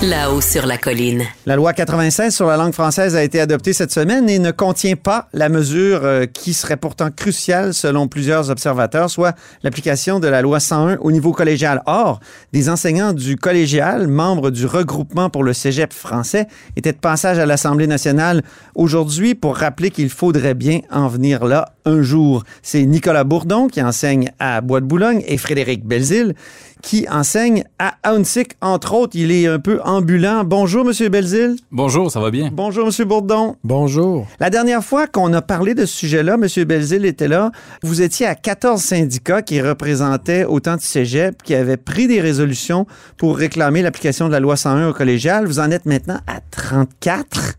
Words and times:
Là-haut 0.00 0.40
sur 0.40 0.64
la 0.64 0.78
colline. 0.78 1.24
La 1.44 1.56
loi 1.56 1.72
96 1.72 2.32
sur 2.32 2.46
la 2.46 2.56
langue 2.56 2.72
française 2.72 3.16
a 3.16 3.24
été 3.24 3.40
adoptée 3.40 3.72
cette 3.72 3.90
semaine 3.90 4.30
et 4.30 4.38
ne 4.38 4.52
contient 4.52 4.94
pas 4.94 5.26
la 5.32 5.48
mesure 5.48 6.02
euh, 6.04 6.24
qui 6.24 6.54
serait 6.54 6.76
pourtant 6.76 7.10
cruciale 7.10 7.74
selon 7.74 8.06
plusieurs 8.06 8.48
observateurs, 8.48 9.10
soit 9.10 9.34
l'application 9.64 10.20
de 10.20 10.28
la 10.28 10.40
loi 10.40 10.60
101 10.60 10.98
au 10.98 11.10
niveau 11.10 11.32
collégial. 11.32 11.82
Or, 11.86 12.20
des 12.52 12.68
enseignants 12.70 13.12
du 13.12 13.34
collégial, 13.34 14.06
membres 14.06 14.50
du 14.50 14.66
regroupement 14.66 15.30
pour 15.30 15.42
le 15.42 15.52
cégep 15.52 15.92
français, 15.92 16.46
étaient 16.76 16.92
de 16.92 16.98
passage 16.98 17.40
à 17.40 17.46
l'Assemblée 17.46 17.88
nationale 17.88 18.42
aujourd'hui 18.76 19.34
pour 19.34 19.56
rappeler 19.56 19.90
qu'il 19.90 20.10
faudrait 20.10 20.54
bien 20.54 20.78
en 20.92 21.08
venir 21.08 21.44
là 21.44 21.72
un 21.86 22.02
jour. 22.02 22.44
C'est 22.62 22.84
Nicolas 22.84 23.24
Bourdon 23.24 23.66
qui 23.66 23.82
enseigne 23.82 24.30
à 24.38 24.60
Bois-de-Boulogne 24.60 25.24
et 25.26 25.38
Frédéric 25.38 25.84
Belzile 25.84 26.36
qui 26.82 27.06
enseigne 27.08 27.64
à 27.78 27.94
Haunsick, 28.04 28.52
entre 28.60 28.94
autres. 28.94 29.16
Il 29.16 29.30
est 29.30 29.46
un 29.46 29.58
peu 29.58 29.80
ambulant. 29.84 30.44
Bonjour, 30.44 30.84
Monsieur 30.84 31.08
Belzile. 31.08 31.56
Bonjour, 31.70 32.10
ça 32.10 32.20
va 32.20 32.30
bien? 32.30 32.50
Bonjour, 32.52 32.86
Monsieur 32.86 33.04
Bourdon. 33.04 33.56
Bonjour. 33.64 34.26
La 34.40 34.50
dernière 34.50 34.84
fois 34.84 35.06
qu'on 35.06 35.32
a 35.32 35.42
parlé 35.42 35.74
de 35.74 35.86
ce 35.86 35.96
sujet-là, 35.96 36.36
Monsieur 36.36 36.64
Belzile 36.64 37.04
était 37.04 37.28
là. 37.28 37.50
Vous 37.82 38.02
étiez 38.02 38.26
à 38.26 38.34
14 38.34 38.80
syndicats 38.80 39.42
qui 39.42 39.60
représentaient 39.60 40.44
autant 40.44 40.76
de 40.76 40.80
cégep, 40.80 41.42
qui 41.42 41.54
avaient 41.54 41.76
pris 41.76 42.06
des 42.06 42.20
résolutions 42.20 42.86
pour 43.16 43.36
réclamer 43.36 43.82
l'application 43.82 44.28
de 44.28 44.32
la 44.32 44.40
loi 44.40 44.56
101 44.56 44.88
au 44.88 44.92
collégial. 44.92 45.46
Vous 45.46 45.60
en 45.60 45.70
êtes 45.70 45.86
maintenant 45.86 46.20
à 46.26 46.40
34. 46.50 47.54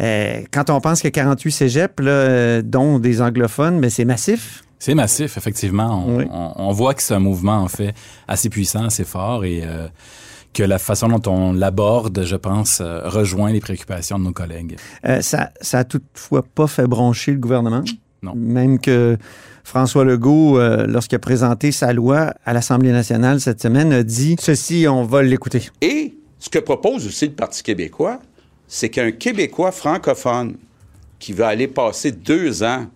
Euh, 0.00 0.40
quand 0.52 0.70
on 0.70 0.80
pense 0.80 1.00
qu'il 1.00 1.08
y 1.08 1.12
a 1.18 1.22
48 1.22 1.50
cégeps, 1.52 2.02
là, 2.02 2.10
euh, 2.10 2.62
dont 2.62 2.98
des 2.98 3.22
anglophones, 3.22 3.78
mais 3.78 3.90
c'est 3.90 4.04
massif. 4.04 4.62
C'est 4.78 4.94
massif, 4.94 5.36
effectivement. 5.36 6.04
On, 6.06 6.18
Oui. 6.18 6.24
on- 6.30 6.52
on 6.56 6.72
voit 6.72 6.94
que 6.94 7.02
c'est 7.02 7.14
un 7.14 7.18
mouvement, 7.18 7.58
en 7.58 7.68
fait, 7.68 7.94
assez 8.28 8.48
puissant, 8.50 8.84
assez 8.84 9.04
fort 9.04 9.44
et 9.44 9.62
euh, 9.64 9.88
que 10.52 10.62
la 10.62 10.78
façon 10.78 11.08
dont 11.08 11.30
on 11.30 11.52
l'aborde, 11.52 12.24
je 12.24 12.36
pense, 12.36 12.80
euh, 12.80 13.08
rejoint 13.08 13.50
les 13.52 13.60
préoccupations 13.60 14.18
de 14.18 14.24
nos 14.24 14.32
collègues. 14.32 14.76
Euh, 15.06 15.20
ça, 15.22 15.50
ça 15.60 15.80
a 15.80 15.84
toutefois 15.84 16.42
pas 16.42 16.66
fait 16.66 16.86
broncher 16.86 17.32
le 17.32 17.38
gouvernement? 17.38 17.82
Non. 18.22 18.34
Même 18.34 18.78
que 18.78 19.16
François 19.64 20.04
Legault, 20.04 20.58
euh, 20.58 20.86
lorsqu'il 20.86 21.16
a 21.16 21.20
présenté 21.20 21.72
sa 21.72 21.92
loi 21.92 22.32
à 22.44 22.52
l'Assemblée 22.52 22.92
nationale 22.92 23.40
cette 23.40 23.60
semaine, 23.60 23.92
a 23.92 24.02
dit 24.02 24.36
ceci, 24.40 24.86
on 24.88 25.04
va 25.04 25.22
l'écouter. 25.22 25.68
Et 25.80 26.14
ce 26.38 26.48
que 26.48 26.58
propose 26.58 27.06
aussi 27.06 27.26
le 27.26 27.32
Parti 27.32 27.62
québécois, 27.62 28.20
c'est 28.68 28.88
qu'un 28.88 29.10
Québécois 29.12 29.72
francophone 29.72 30.56
qui 31.18 31.32
va 31.32 31.48
aller 31.48 31.68
passer 31.68 32.12
deux 32.12 32.62
ans 32.62 32.86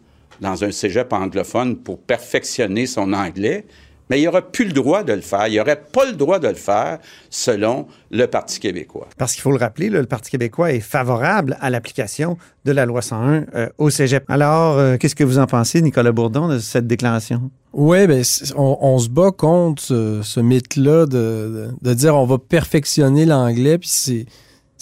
dans 0.41 0.65
un 0.65 0.71
cégep 0.71 1.13
anglophone 1.13 1.77
pour 1.77 1.99
perfectionner 1.99 2.87
son 2.87 3.13
anglais, 3.13 3.67
mais 4.11 4.21
il 4.21 4.25
n'aura 4.25 4.43
plus 4.43 4.65
le 4.65 4.73
droit 4.73 5.05
de 5.05 5.13
le 5.13 5.21
faire. 5.21 5.47
Il 5.47 5.57
n'aurait 5.57 5.81
pas 5.81 6.05
le 6.05 6.17
droit 6.17 6.41
de 6.41 6.49
le 6.49 6.55
faire 6.55 6.99
selon 7.31 7.87
le 8.11 8.27
Parti 8.27 8.59
québécois. 8.59 9.07
Parce 9.17 9.35
qu'il 9.35 9.43
faut 9.43 9.53
le 9.53 9.59
rappeler, 9.59 9.89
là, 9.89 10.01
le 10.01 10.07
Parti 10.07 10.33
québécois 10.33 10.73
est 10.73 10.81
favorable 10.81 11.57
à 11.61 11.71
l'application 11.71 12.37
de 12.65 12.73
la 12.73 12.87
loi 12.87 13.03
101 13.03 13.47
euh, 13.55 13.69
au 13.79 13.89
cégep. 13.89 14.25
Alors, 14.29 14.79
euh, 14.79 14.97
qu'est-ce 14.97 15.15
que 15.15 15.23
vous 15.23 15.39
en 15.39 15.47
pensez, 15.47 15.81
Nicolas 15.81 16.11
Bourdon, 16.11 16.49
de 16.49 16.59
cette 16.59 16.89
déclaration? 16.89 17.53
Oui, 17.73 18.09
ben, 18.09 18.25
on, 18.57 18.79
on 18.81 18.99
se 18.99 19.09
bat 19.09 19.31
contre 19.31 19.81
ce, 19.81 20.23
ce 20.25 20.41
mythe-là 20.41 21.07
de, 21.07 21.13
de, 21.13 21.69
de 21.81 21.95
dire 21.95 22.17
on 22.17 22.27
va 22.27 22.39
perfectionner 22.39 23.27
l'anglais, 23.27 23.79
puis 23.79 23.91
c'est, 23.91 24.27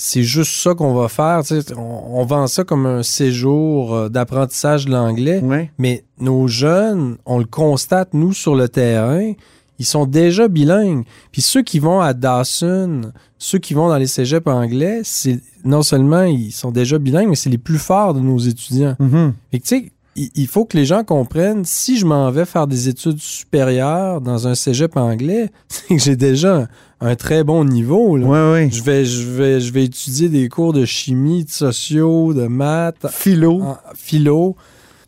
c'est 0.01 0.23
juste 0.23 0.53
ça 0.53 0.75
qu'on 0.75 0.95
va 0.95 1.09
faire. 1.09 1.43
tu 1.45 1.61
sais. 1.61 1.75
On, 1.77 2.21
on 2.21 2.25
vend 2.25 2.47
ça 2.47 2.63
comme 2.63 2.87
un 2.87 3.03
séjour 3.03 3.93
euh, 3.93 4.09
d'apprentissage 4.09 4.87
de 4.87 4.93
l'anglais, 4.93 5.43
mais 5.77 6.05
nos 6.21 6.47
jeunes, 6.47 7.17
on 7.27 7.39
le 7.39 7.45
constate, 7.45 8.15
nous, 8.15 8.33
sur 8.33 8.55
le 8.55 8.69
terrain, 8.69 9.33
ils 9.81 9.85
sont 9.85 10.07
déjà 10.07 10.47
bilingues. 10.47 11.05
Puis 11.33 11.43
ceux 11.43 11.63
qui 11.63 11.81
vont 11.81 12.01
à 12.01 12.15
Dawson, 12.15 13.13
ceux 13.39 13.59
qui 13.59 13.75
vont 13.75 13.89
dans 13.89 13.97
les 13.97 14.07
cégeps 14.07 14.47
anglais, 14.47 15.01
c'est 15.03 15.41
non 15.65 15.83
seulement 15.83 16.23
ils 16.23 16.53
sont 16.53 16.71
déjà 16.71 16.99
bilingues, 16.99 17.31
mais 17.31 17.37
c'est 17.37 17.51
les 17.51 17.59
plus 17.59 17.79
forts 17.79 18.15
de 18.15 18.21
nos 18.21 18.39
étudiants. 18.39 18.95
Mhm. 19.01 19.35
Fait 19.51 19.59
que, 19.59 19.67
tu 19.67 19.77
sais, 19.81 19.93
il- 20.23 20.31
il 20.35 20.47
faut 20.49 20.65
que 20.65 20.77
les 20.77 20.85
gens 20.85 21.05
comprennent, 21.05 21.65
si 21.65 21.99
je 21.99 22.05
m'en 22.07 22.31
vais 22.31 22.45
faire 22.45 22.67
des 22.67 22.89
études 22.89 23.19
supérieures 23.21 24.21
dans 24.21 24.47
un 24.49 24.55
cégep 24.55 24.97
anglais, 24.97 25.51
c'est 25.69 25.97
que 25.97 26.01
j'ai 26.03 26.17
déjà 26.17 26.57
un, 26.57 26.69
un 27.11 27.17
très 27.17 27.45
bon 27.45 27.65
niveau. 27.65 28.17
là. 28.17 28.27
Je, 28.71 28.83
vais, 28.83 29.05
je, 29.05 29.23
vais, 29.29 29.61
je 29.61 29.73
vais 29.73 29.85
étudier 29.85 30.29
des 30.29 30.49
cours 30.49 30.73
de 30.73 30.85
chimie, 30.85 31.45
de 31.45 31.51
sociaux, 31.51 32.35
de 32.35 32.47
maths, 32.47 33.07
Philo. 33.11 33.61
en- 33.63 33.79
philo, 33.95 34.57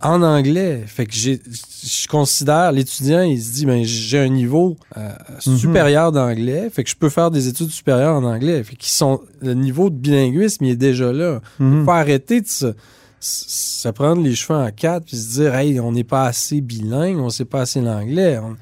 en 0.02 0.22
anglais. 0.22 0.82
Fait 0.86 1.04
que 1.06 1.12
j'ai, 1.12 1.40
je 1.84 2.06
considère, 2.08 2.72
l'étudiant, 2.72 3.22
il 3.22 3.40
se 3.42 3.52
dit, 3.52 3.66
ben, 3.66 3.82
j'ai 3.84 4.18
un 4.18 4.28
niveau 4.28 4.76
euh, 4.96 5.10
supérieur 5.38 6.10
d'anglais, 6.12 6.70
fait 6.72 6.84
que 6.84 6.90
je 6.90 6.96
peux 6.96 7.08
faire 7.10 7.30
des 7.30 7.48
études 7.48 7.70
supérieures 7.70 8.14
en 8.16 8.24
anglais. 8.24 8.62
Fait 8.64 8.76
qu'ils 8.76 8.92
sont, 8.92 9.20
le 9.42 9.54
niveau 9.54 9.90
de 9.90 9.96
bilinguisme, 9.96 10.64
il 10.64 10.70
est 10.70 10.76
déjà 10.76 11.12
là. 11.12 11.40
Mhm. 11.58 11.84
Faut 11.84 11.90
arrêter 11.90 12.40
de 12.40 12.46
se, 12.48 12.74
se 13.20 13.88
prendre 13.90 14.22
les 14.22 14.34
cheveux 14.34 14.58
en 14.58 14.70
quatre 14.70 15.04
puis 15.06 15.16
se 15.16 15.32
dire, 15.40 15.54
hey, 15.54 15.78
on 15.80 15.92
n'est 15.92 16.04
pas 16.04 16.24
assez 16.24 16.60
bilingue, 16.60 17.18
on 17.18 17.28
sait 17.30 17.44
pas 17.44 17.60
assez 17.62 17.80
l'anglais. 17.80 18.38
On- 18.38 18.56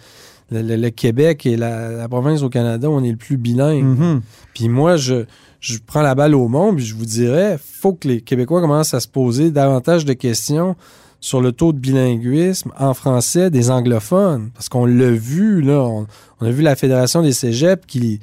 le, 0.51 0.63
le- 0.63 0.77
le 0.77 0.91
Québec 0.91 1.45
est 1.47 1.57
la, 1.57 1.91
la 1.91 2.09
province 2.09 2.43
au 2.43 2.49
Canada 2.49 2.89
où 2.89 2.95
on 2.95 3.05
est 3.05 3.11
le 3.11 3.17
plus 3.17 3.37
bilingue. 3.37 3.85
Mhm. 3.85 4.23
Puis 4.55 4.69
moi, 4.71 4.97
je, 4.97 5.27
je 5.61 5.77
prends 5.87 6.01
la 6.03 6.15
balle 6.15 6.35
au 6.35 6.49
monde, 6.49 6.77
puis 6.77 6.87
je 6.87 6.95
vous 6.95 7.05
dirais, 7.05 7.59
faut 7.63 7.93
que 7.93 8.09
les 8.09 8.21
Québécois 8.23 8.61
commencent 8.63 8.95
à 8.95 9.01
se 9.01 9.09
poser 9.09 9.51
davantage 9.51 10.05
de 10.07 10.15
questions 10.15 10.75
sur 11.21 11.43
le 11.43 11.53
taux 11.53 11.73
de 11.75 11.79
bilinguisme 11.79 12.71
en 12.79 12.95
français 12.95 13.51
des 13.51 13.71
anglophones. 13.71 14.51
Parce 14.55 14.69
qu'on 14.71 14.87
l'a 14.87 15.11
vu, 15.11 15.61
là, 15.61 15.83
on, 15.83 16.07
on 16.41 16.47
a 16.47 16.51
vu 16.51 16.63
la 16.63 16.77
Fédération 16.77 17.21
des 17.23 17.33
cégeps 17.33 17.85
qui, 17.87 18.19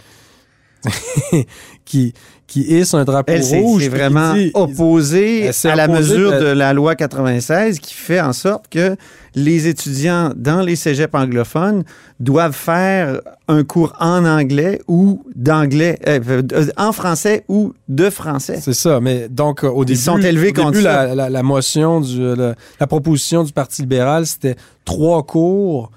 qui, 1.85 2.13
qui 2.47 2.61
hisse 2.61 2.93
un 2.93 3.03
drapeau 3.03 3.33
Elle, 3.33 3.41
rouge. 3.43 3.83
c'est 3.83 3.89
vraiment 3.89 4.33
dit- 4.33 4.51
opposé 4.53 5.49
à 5.65 5.75
la 5.75 5.87
mesure 5.87 6.31
de- 6.33 6.39
de 6.39 6.45
la 6.45 6.73
loi 6.73 6.95
96 6.95 7.79
qui 7.79 7.93
fait 7.93 8.21
en 8.21 8.33
sorte 8.33 8.67
que 8.69 8.95
les 9.35 9.67
étudiants 9.67 10.31
dans 10.35 10.61
les 10.61 10.75
cégeps 10.75 11.13
anglophones 11.13 11.83
doivent 12.19 12.55
faire 12.55 13.19
un 13.47 13.63
cours 13.63 13.93
en 13.99 14.25
anglais 14.25 14.81
ou 14.87 15.23
d'anglais, 15.35 15.99
euh, 16.07 16.19
euh, 16.53 16.67
en 16.77 16.91
français 16.93 17.43
ou 17.49 17.73
de 17.89 18.09
français. 18.09 18.59
C'est 18.61 18.73
ça, 18.73 18.99
mais 19.01 19.27
donc 19.29 19.63
euh, 19.63 19.67
au 19.69 19.83
Ils 19.83 19.87
début, 19.87 19.99
sont 19.99 20.17
élevés 20.17 20.53
au 20.57 20.71
début, 20.71 20.81
la, 20.83 21.07
ça. 21.09 21.15
la- 21.15 21.29
la 21.29 21.43
motion 21.43 21.99
du, 21.99 22.19
la, 22.35 22.55
la 22.79 22.87
proposition 22.87 23.43
du 23.43 23.51
Parti 23.51 23.81
libéral, 23.81 24.25
c'était 24.25 24.55
trois 24.85 25.23
cours 25.23 25.91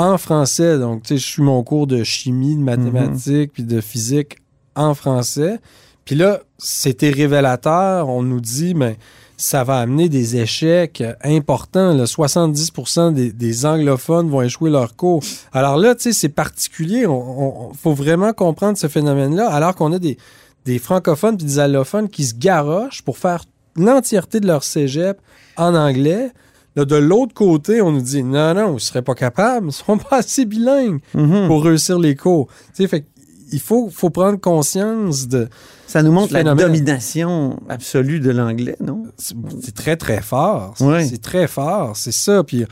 en 0.00 0.18
français. 0.18 0.78
Donc, 0.78 1.02
tu 1.02 1.08
sais, 1.14 1.16
je 1.18 1.26
suis 1.26 1.42
mon 1.42 1.62
cours 1.62 1.86
de 1.86 2.02
chimie, 2.04 2.56
de 2.56 2.60
mathématiques, 2.62 3.52
puis 3.52 3.62
de 3.64 3.80
physique 3.80 4.38
en 4.74 4.94
français. 4.94 5.58
Puis 6.04 6.14
là, 6.16 6.40
c'était 6.58 7.10
révélateur. 7.10 8.08
On 8.08 8.22
nous 8.22 8.40
dit, 8.40 8.74
mais 8.74 8.96
ça 9.36 9.64
va 9.64 9.78
amener 9.78 10.08
des 10.08 10.36
échecs 10.36 11.02
importants. 11.22 11.94
Là. 11.94 12.04
70% 12.04 13.12
des, 13.14 13.32
des 13.32 13.66
anglophones 13.66 14.28
vont 14.28 14.42
échouer 14.42 14.70
leur 14.70 14.96
cours. 14.96 15.22
Alors 15.52 15.76
là, 15.78 15.94
tu 15.94 16.02
sais, 16.02 16.12
c'est 16.12 16.28
particulier. 16.28 17.06
On, 17.06 17.70
on- 17.70 17.74
faut 17.74 17.94
vraiment 17.94 18.32
comprendre 18.32 18.76
ce 18.76 18.88
phénomène-là, 18.88 19.48
alors 19.48 19.74
qu'on 19.74 19.92
a 19.92 19.98
des, 19.98 20.18
des 20.66 20.78
francophones 20.78 21.36
puis 21.36 21.46
des 21.46 21.58
allophones 21.58 22.08
qui 22.08 22.24
se 22.24 22.34
garochent 22.34 23.02
pour 23.02 23.16
faire 23.18 23.44
l'entièreté 23.76 24.40
de 24.40 24.46
leur 24.46 24.62
cégep 24.64 25.18
en 25.56 25.74
anglais. 25.74 26.30
Là, 26.76 26.84
de 26.84 26.96
l'autre 26.96 27.34
côté, 27.34 27.82
on 27.82 27.90
nous 27.92 28.00
dit 28.02 28.22
non, 28.22 28.54
non, 28.54 28.70
ils 28.70 28.74
ne 28.74 28.78
seraient 28.78 29.02
pas 29.02 29.14
capables, 29.14 29.64
ils 29.66 29.68
ne 29.68 29.72
sont 29.72 29.98
pas 29.98 30.18
assez 30.18 30.44
bilingues 30.44 31.00
Mhm. 31.14 31.46
pour 31.48 31.64
réussir 31.64 31.98
les 31.98 32.14
cours. 32.14 32.46
Tu 32.74 32.82
sais, 32.82 32.88
fait 32.88 33.04
il 33.52 33.58
faut, 33.60 33.90
faut 33.90 34.10
prendre 34.10 34.38
conscience 34.38 35.26
de. 35.26 35.48
Ça 35.88 36.04
nous 36.04 36.12
montre 36.12 36.32
la 36.32 36.44
domination 36.68 37.58
absolue 37.68 38.20
de 38.20 38.30
l'anglais, 38.30 38.76
non? 38.80 39.02
C'est 39.16 39.74
très, 39.74 39.96
très 39.96 40.20
fort. 40.22 40.74
C'est 40.76 41.20
très 41.20 41.48
fort, 41.48 41.96
c'est 41.96 42.12
ça. 42.12 42.44
Puis 42.44 42.64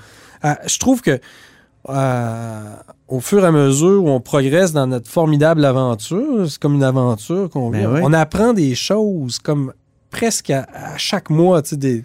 euh, 0.45 0.55
je 0.69 0.79
trouve 0.79 1.01
que 1.03 1.19
euh, 1.89 2.75
au 3.09 3.21
fur 3.21 3.43
et 3.43 3.47
à 3.47 3.51
mesure 3.53 4.05
où 4.05 4.09
on 4.09 4.21
progresse 4.21 4.73
dans 4.73 4.87
notre 4.87 5.09
formidable 5.11 5.65
aventure, 5.65 6.49
c'est 6.49 6.59
comme 6.61 6.75
une 6.75 6.85
aventure 6.85 7.49
qu'on 7.51 7.71
Ben 7.71 7.81
vit. 7.81 7.87
oui. 7.95 8.01
On 8.05 8.13
apprend 8.13 8.53
des 8.53 8.75
choses 8.75 9.39
comme 9.39 9.73
presque 10.11 10.51
à, 10.51 10.67
à 10.75 10.97
chaque 10.99 11.31
mois, 11.31 11.63
tu 11.63 11.71
sais, 11.71 11.77
des, 11.77 12.05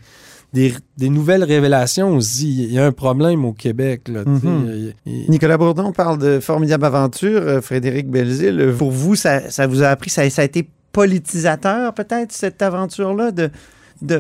des, 0.53 0.73
des 0.97 1.09
nouvelles 1.09 1.44
révélations. 1.44 2.17
Dit, 2.17 2.65
il 2.69 2.73
y 2.73 2.79
a 2.79 2.85
un 2.85 2.91
problème 2.91 3.44
au 3.45 3.53
Québec. 3.53 4.07
Là. 4.07 4.23
Mhm. 4.25 4.41
Il- 4.67 4.94
il- 5.05 5.29
Nicolas 5.31 5.57
Bourdon 5.57 5.91
parle 5.91 6.17
de 6.19 6.39
formidable 6.39 6.85
aventure. 6.85 7.41
Euh, 7.41 7.61
Frédéric 7.61 8.07
Belzile, 8.09 8.73
pour 8.77 8.91
vous, 8.91 9.15
ça, 9.15 9.50
ça 9.50 9.65
vous 9.67 9.81
a 9.83 9.88
appris, 9.88 10.09
ça, 10.09 10.29
ça 10.29 10.44
a 10.44 10.45
été 10.45 10.67
politisateur 10.91 11.94
peut-être, 11.94 12.31
cette 12.31 12.61
aventure-là, 12.61 13.31
de, 13.31 13.50
de 14.01 14.19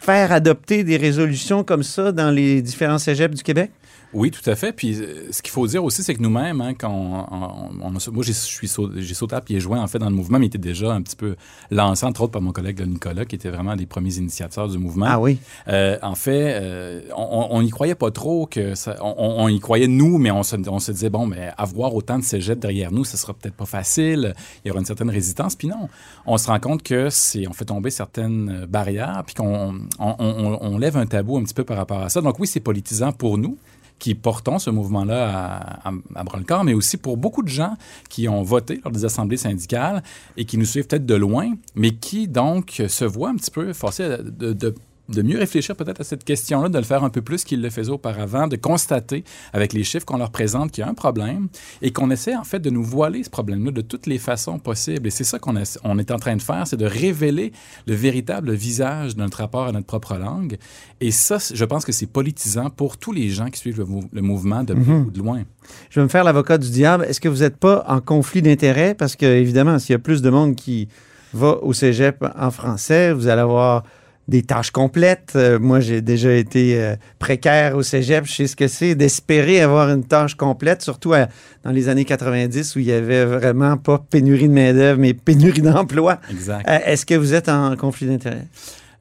faire 0.00 0.32
adopter 0.32 0.82
des 0.84 0.96
résolutions 0.96 1.62
comme 1.64 1.82
ça 1.82 2.12
dans 2.12 2.30
les 2.30 2.62
différents 2.62 2.98
cégeps 2.98 3.34
du 3.36 3.42
Québec? 3.42 3.70
Oui, 4.12 4.32
tout 4.32 4.48
à 4.50 4.56
fait. 4.56 4.72
Puis 4.72 5.00
euh, 5.00 5.28
ce 5.30 5.40
qu'il 5.40 5.52
faut 5.52 5.64
dire 5.68 5.84
aussi, 5.84 6.02
c'est 6.02 6.14
que 6.14 6.20
nous-mêmes, 6.22 6.60
hein, 6.60 6.74
quand 6.74 6.90
on, 6.90 7.32
on- 7.32 7.86
on 7.86 8.12
moi 8.12 8.24
j'ai 8.24 8.32
suis 8.32 8.66
sauté, 8.66 9.02
j'ai 9.02 9.14
sauté 9.14 9.36
à 9.36 9.40
pieds 9.40 9.60
joints 9.60 9.80
en 9.80 9.86
fait 9.86 10.00
dans 10.00 10.10
le 10.10 10.16
mouvement, 10.16 10.40
mais 10.40 10.46
il 10.46 10.48
était 10.48 10.58
déjà 10.58 10.92
un 10.92 11.00
petit 11.00 11.14
peu 11.14 11.36
lancé, 11.70 12.04
entre 12.04 12.22
autres 12.22 12.32
par 12.32 12.42
mon 12.42 12.50
collègue 12.50 12.80
Nicolas, 12.84 13.24
qui 13.24 13.36
était 13.36 13.50
vraiment 13.50 13.76
des 13.76 13.86
premiers 13.86 14.16
initiateurs 14.16 14.68
du 14.68 14.78
mouvement. 14.78 15.06
Ah 15.08 15.20
oui. 15.20 15.38
Euh, 15.68 15.96
en 16.02 16.16
fait, 16.16 16.58
euh, 16.60 17.02
on- 17.16 17.48
on 17.50 17.62
n'y 17.62 17.70
croyait 17.70 17.94
pas 17.94 18.10
trop 18.10 18.46
que 18.46 18.74
ça, 18.74 18.96
on, 19.00 19.46
y 19.48 19.60
croyait 19.60 19.86
nous, 19.86 20.18
mais 20.18 20.32
on 20.32 20.42
se, 20.42 20.56
on 20.68 20.80
se 20.80 20.90
disait 20.90 21.10
bon, 21.10 21.26
mais 21.26 21.50
avoir 21.56 21.94
autant 21.94 22.18
de 22.18 22.24
cégeps 22.24 22.60
derrière 22.60 22.90
nous, 22.90 23.04
ce 23.04 23.16
sera 23.16 23.32
peut-être 23.32 23.54
pas 23.54 23.66
facile. 23.66 24.34
Il 24.64 24.68
y 24.68 24.70
aura 24.72 24.80
une 24.80 24.86
certaine 24.86 25.10
résistance. 25.10 25.54
Puis 25.54 25.68
non, 25.68 25.88
on 26.26 26.36
se 26.36 26.48
rend 26.48 26.58
compte 26.58 26.82
que 26.82 27.10
c'est 27.10 27.46
on 27.46 27.52
fait 27.52 27.64
tomber 27.66 27.90
certaines 27.90 28.66
barrières, 28.68 29.22
puis 29.24 29.36
qu'on 29.36 29.74
on, 30.00 30.14
on- 30.18 30.58
on 30.60 30.78
lève 30.78 30.96
un 30.96 31.06
tabou 31.06 31.36
un 31.36 31.44
petit 31.44 31.54
peu 31.54 31.62
par 31.62 31.76
rapport 31.76 32.00
à 32.00 32.08
ça. 32.08 32.20
Donc 32.20 32.40
oui, 32.40 32.48
c'est 32.48 32.58
politisant 32.60 33.12
pour 33.12 33.38
nous 33.38 33.56
qui 34.00 34.16
portons 34.16 34.58
ce 34.58 34.70
mouvement-là 34.70 35.78
à, 35.84 36.24
bras-le-corps, 36.24 36.64
mais 36.64 36.74
aussi 36.74 36.96
pour 36.96 37.16
beaucoup 37.16 37.42
de 37.42 37.48
gens 37.48 37.76
qui 38.08 38.28
ont 38.28 38.42
voté 38.42 38.80
lors 38.82 38.92
des 38.92 39.04
assemblées 39.04 39.36
syndicales 39.36 40.02
et 40.36 40.44
qui 40.44 40.58
nous 40.58 40.64
suivent 40.64 40.88
peut-être 40.88 41.06
de 41.06 41.14
loin, 41.14 41.52
mais 41.76 41.92
qui 41.92 42.26
donc 42.26 42.82
se 42.88 43.04
voient 43.04 43.28
un 43.28 43.36
petit 43.36 43.52
peu 43.52 43.72
forcés 43.72 44.08
de- 44.24 44.74
de 45.10 45.22
mieux 45.22 45.38
réfléchir 45.38 45.76
peut-être 45.76 46.00
à 46.00 46.04
cette 46.04 46.24
question-là, 46.24 46.68
de 46.68 46.78
le 46.78 46.84
faire 46.84 47.04
un 47.04 47.10
peu 47.10 47.22
plus 47.22 47.44
qu'ils 47.44 47.60
le 47.60 47.70
faisaient 47.70 47.90
auparavant, 47.90 48.46
de 48.46 48.56
constater 48.56 49.24
avec 49.52 49.72
les 49.72 49.84
chiffres 49.84 50.06
qu'on 50.06 50.18
leur 50.18 50.30
présente 50.30 50.70
qu'il 50.70 50.82
y 50.82 50.86
a 50.86 50.90
un 50.90 50.94
problème 50.94 51.48
et 51.82 51.92
qu'on 51.92 52.10
essaie 52.10 52.36
en 52.36 52.44
fait 52.44 52.60
de 52.60 52.70
nous 52.70 52.82
voiler 52.84 53.24
ce 53.24 53.30
problème-là 53.30 53.72
de 53.72 53.80
toutes 53.80 54.06
les 54.06 54.18
façons 54.18 54.58
possibles. 54.58 55.06
Et 55.06 55.10
c'est 55.10 55.24
ça 55.24 55.38
qu'on 55.38 55.54
on 55.84 55.98
est 55.98 56.10
en 56.10 56.18
train 56.18 56.36
de 56.36 56.42
faire, 56.42 56.66
c'est 56.66 56.76
de 56.76 56.86
révéler 56.86 57.52
le 57.86 57.94
véritable 57.94 58.52
visage 58.52 59.16
de 59.16 59.20
notre 59.20 59.38
rapport 59.38 59.66
à 59.66 59.72
notre 59.72 59.86
propre 59.86 60.16
langue. 60.16 60.58
Et 61.00 61.10
ça, 61.10 61.38
je 61.52 61.64
pense 61.64 61.84
que 61.84 61.92
c'est 61.92 62.06
politisant 62.06 62.70
pour 62.70 62.96
tous 62.96 63.12
les 63.12 63.30
gens 63.30 63.46
qui 63.48 63.58
suivent 63.58 63.78
le, 63.78 63.86
mou- 63.86 64.08
le 64.12 64.22
mouvement 64.22 64.62
de 64.64 64.74
près 64.74 64.92
ou 64.92 65.10
de 65.10 65.18
loin. 65.18 65.42
Je 65.90 66.00
vais 66.00 66.04
me 66.04 66.08
faire 66.08 66.24
l'avocat 66.24 66.58
du 66.58 66.70
diable. 66.70 67.04
Est-ce 67.08 67.20
que 67.20 67.28
vous 67.28 67.40
n'êtes 67.40 67.56
pas 67.56 67.84
en 67.88 68.00
conflit 68.00 68.42
d'intérêts? 68.42 68.94
Parce 68.94 69.16
que, 69.16 69.26
évidemment, 69.26 69.78
s'il 69.78 69.92
y 69.92 69.96
a 69.96 69.98
plus 69.98 70.22
de 70.22 70.30
monde 70.30 70.54
qui 70.54 70.88
va 71.32 71.58
au 71.62 71.72
cégep 71.72 72.24
en 72.38 72.50
français, 72.50 73.12
vous 73.12 73.28
allez 73.28 73.40
avoir 73.42 73.84
des 74.30 74.42
tâches 74.42 74.70
complètes. 74.70 75.32
Euh, 75.36 75.58
moi, 75.58 75.80
j'ai 75.80 76.00
déjà 76.00 76.32
été 76.32 76.80
euh, 76.80 76.94
précaire 77.18 77.76
au 77.76 77.82
cégep. 77.82 78.24
Je 78.24 78.32
sais 78.32 78.46
ce 78.46 78.56
que 78.56 78.68
c'est 78.68 78.94
d'espérer 78.94 79.60
avoir 79.60 79.90
une 79.90 80.04
tâche 80.04 80.36
complète, 80.36 80.80
surtout 80.82 81.12
à- 81.12 81.26
dans 81.64 81.70
les 81.72 81.88
années 81.90 82.04
90 82.06 82.76
où 82.76 82.78
il 82.78 82.86
y 82.86 82.92
avait 82.92 83.24
vraiment 83.26 83.76
pas 83.76 83.98
pénurie 84.08 84.48
de 84.48 84.54
main-d'œuvre, 84.54 84.98
mais 85.00 85.12
pénurie 85.12 85.60
d'emploi. 85.62 86.20
Exact. 86.30 86.66
Euh, 86.68 86.78
Est-ce 86.86 87.04
que 87.04 87.14
vous 87.14 87.34
êtes 87.34 87.48
en 87.48 87.76
conflit 87.76 88.06
d'intérêts? 88.06 88.46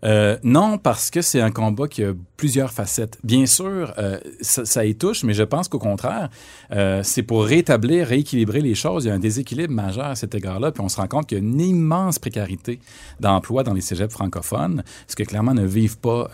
Euh, 0.04 0.38
non, 0.44 0.78
parce 0.78 1.10
que 1.10 1.22
c'est 1.22 1.42
un 1.42 1.52
combat 1.52 1.88
qui 1.88 2.04
a 2.04 2.14
plusieurs 2.38 2.72
facettes. 2.72 3.18
Bien 3.24 3.46
sûr, 3.46 3.94
euh, 3.98 4.18
ça, 4.40 4.64
ça 4.66 4.86
y 4.86 4.96
touche, 4.96 5.24
mais 5.24 5.34
je 5.34 5.44
pense 5.44 5.68
qu'au 5.68 5.80
contraire, 5.80 6.30
euh, 6.72 7.02
c'est 7.04 7.24
pour 7.24 7.44
rétablir, 7.44 8.08
rééquilibrer 8.08 8.62
les 8.62 8.76
choses. 8.76 9.06
Il 9.06 9.10
y 9.10 9.12
a 9.12 9.14
un 9.14 9.20
déséquilibre 9.20 9.74
majeur 9.74 10.06
à 10.06 10.16
cet 10.16 10.36
égard-là, 10.36 10.72
puis 10.72 10.82
on 10.82 10.90
se 10.90 10.98
rend 10.98 11.08
compte 11.08 11.28
qu'il 11.28 11.38
y 11.38 11.42
a 11.42 11.44
une 11.44 11.60
immense 11.60 12.18
précarité 12.18 12.80
d'emploi 13.20 13.64
dans 13.64 13.74
les 13.74 13.82
cégeps 13.82 14.14
francophones, 14.14 14.84
ce 15.08 15.16
que 15.16 15.24
clairement 15.24 15.54
ne 15.54 15.66
vivent 15.66 16.00
pas 16.00 16.30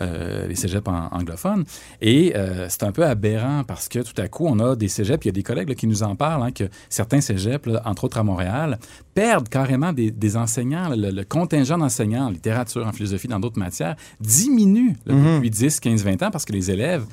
les 0.48 0.54
cégeps 0.54 0.88
anglophones. 1.10 1.64
Et 2.00 2.34
c'est 2.68 2.84
un 2.84 2.92
peu 2.92 3.04
aberrant 3.04 3.64
parce 3.64 3.88
que 3.88 3.98
tout 4.00 4.20
à 4.20 4.28
coup, 4.28 4.46
on 4.46 4.58
a 4.60 4.76
des 4.76 4.88
cégeps, 4.88 5.24
il 5.24 5.28
y 5.28 5.30
a 5.30 5.32
des 5.32 5.42
collègues 5.42 5.74
qui 5.74 5.86
nous 5.86 6.02
en 6.02 6.14
parlent, 6.14 6.42
hein, 6.42 6.52
que 6.52 6.64
certains 6.88 7.20
cégeps, 7.20 7.68
entre 7.84 8.04
autres 8.04 8.18
à 8.18 8.22
Montréal, 8.22 8.78
perdent 9.14 9.48
carrément 9.48 9.92
des, 9.92 10.10
des 10.10 10.36
enseignants. 10.36 10.90
Le, 10.90 11.10
le 11.10 11.24
contingent 11.24 11.78
d'enseignants 11.78 12.26
en 12.26 12.30
littérature, 12.30 12.86
en 12.86 12.92
philosophie, 12.92 13.28
dans 13.28 13.40
d'autres 13.40 13.55
matières, 13.56 13.96
diminue 14.20 14.96
là, 15.06 15.14
depuis 15.36 15.50
10, 15.50 15.80
15, 15.80 16.04
20 16.04 16.22
ans 16.22 16.30
parce 16.30 16.44
que 16.44 16.52
les 16.52 16.70
élèves 16.70 17.04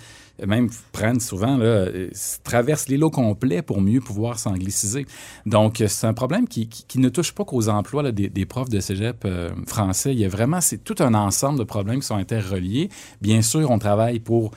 euh, 0.41 0.47
même 0.47 0.69
prennent 0.91 1.19
souvent, 1.19 1.57
là, 1.57 1.65
euh, 1.65 2.09
traversent 2.43 2.87
l'îlot 2.87 3.11
complet 3.11 3.61
pour 3.61 3.81
mieux 3.81 4.01
pouvoir 4.01 4.39
s'angliciser. 4.39 5.05
Donc, 5.45 5.79
euh, 5.81 5.87
c'est 5.87 6.07
un 6.07 6.13
problème 6.13 6.47
qui, 6.47 6.67
qui- 6.67 6.85
qui 6.87 6.99
ne 6.99 7.09
touche 7.09 7.31
pas 7.33 7.45
qu'aux 7.45 7.69
emplois 7.69 8.01
là, 8.03 8.11
des, 8.11 8.29
des 8.29 8.45
profs 8.45 8.69
de 8.69 8.79
cégep 8.79 9.23
euh, 9.25 9.51
français. 9.67 10.11
Il 10.13 10.19
y 10.19 10.25
a 10.25 10.29
vraiment, 10.29 10.59
c'est 10.61 10.83
tout 10.83 10.95
un 10.99 11.13
ensemble 11.13 11.59
de 11.59 11.63
problèmes 11.63 11.99
qui 11.99 12.07
sont 12.07 12.15
interreliés. 12.15 12.89
Bien 13.21 13.41
sûr, 13.41 13.69
on 13.69 13.77
travaille 13.79 14.19
pour 14.19 14.51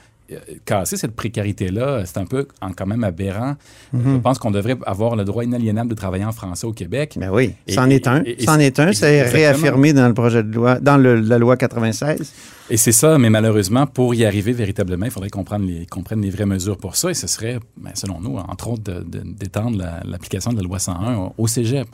casser 0.64 0.96
cette 0.96 1.14
précarité-là. 1.14 2.02
C'est 2.04 2.18
un 2.18 2.24
peu 2.26 2.46
en- 2.60 2.72
quand 2.72 2.86
même 2.86 3.04
aberrant. 3.04 3.54
Je 3.92 4.18
pense 4.18 4.38
qu'on 4.38 4.50
devrait 4.50 4.76
avoir 4.86 5.16
le 5.16 5.24
droit 5.24 5.44
inaliénable 5.44 5.90
de 5.90 5.94
travailler 5.94 6.24
en 6.24 6.32
français 6.32 6.66
au 6.66 6.72
Québec. 6.72 7.16
Ben 7.20 7.30
oui, 7.32 7.52
c'en 7.68 7.88
est 7.90 8.06
un. 8.06 8.22
C'en 8.44 8.58
est 8.58 8.78
un. 8.80 8.92
C'est 8.92 9.22
réaffirmé 9.22 9.92
dans 9.92 10.08
le 10.08 10.14
projet 10.14 10.42
de 10.42 10.54
loi, 10.54 10.78
dans 10.80 10.96
le- 10.96 11.20
la 11.20 11.38
loi 11.38 11.56
96. 11.56 12.32
Et 12.68 12.76
c'est 12.76 12.90
ça, 12.92 13.16
mais 13.16 13.30
malheureusement, 13.30 13.86
pour 13.86 14.12
y 14.16 14.24
arriver 14.24 14.52
véritablement, 14.52 15.04
il 15.04 15.12
faudrait 15.12 15.30
qu'on 15.30 15.44
prenne 15.44 15.62
les, 15.66 15.86
qu'on 15.86 16.02
prenne 16.02 16.20
les 16.20 16.30
vraies 16.30 16.46
mesures 16.46 16.78
pour 16.78 16.96
ça. 16.96 17.10
Et 17.10 17.14
ce 17.14 17.28
serait, 17.28 17.60
ben, 17.76 17.92
selon 17.94 18.20
nous, 18.20 18.36
entre 18.38 18.70
autres, 18.70 18.82
d'étendre 19.06 19.78
la- 19.78 20.00
l'application 20.04 20.50
de 20.52 20.56
la 20.56 20.62
loi 20.62 20.80
101 20.80 21.14
au, 21.16 21.32
au 21.38 21.46
cégep. 21.46 21.86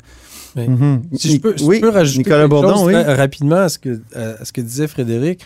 Mhm. 0.56 1.02
Si 1.14 1.32
je 1.34 1.40
peux, 1.40 1.56
si 1.56 1.64
oui, 1.64 1.76
je 1.76 1.80
peux 1.82 1.88
rajouter 1.90 2.18
Nicolas 2.18 2.38
quelque 2.40 2.50
Bourdon, 2.50 2.74
chose 2.76 2.86
oui. 2.86 2.92
très 2.92 3.14
rapidement 3.14 3.56
à 3.56 3.68
ce, 3.68 3.78
que, 3.78 4.00
à- 4.14 4.40
à 4.40 4.44
ce 4.44 4.52
que 4.52 4.60
disait 4.62 4.86
Frédéric, 4.88 5.40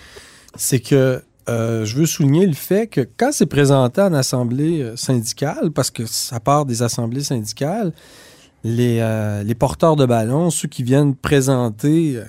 c'est 0.57 0.81
que 0.81 1.21
euh, 1.49 1.85
je 1.85 1.97
veux 1.97 2.07
souligner 2.07 2.47
le 2.47 2.55
fait 2.55 2.87
que 2.87 3.07
quand 3.17 3.31
c'est 3.33 3.47
présenté 3.47 4.01
en 4.01 4.13
assemblée 4.15 4.83
euh, 4.83 4.97
syndicale, 4.97 5.71
parce 5.71 5.91
que 5.91 6.05
ça 6.07 6.41
part 6.41 6.67
des 6.67 6.83
assemblées 6.83 7.23
syndicales, 7.23 7.93
les, 8.65 8.99
euh, 9.01 9.43
les 9.45 9.55
porteurs 9.55 9.97
de 9.97 10.07
ballon, 10.07 10.51
ceux 10.51 10.69
qui 10.69 10.83
viennent 10.83 11.15
présenter 11.15 12.21